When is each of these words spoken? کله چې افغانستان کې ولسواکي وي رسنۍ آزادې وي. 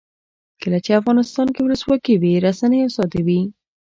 کله 0.61 0.77
چې 0.85 0.91
افغانستان 0.99 1.47
کې 1.53 1.61
ولسواکي 1.63 2.15
وي 2.17 2.33
رسنۍ 2.45 2.79
آزادې 2.87 3.21
وي. 3.27 3.41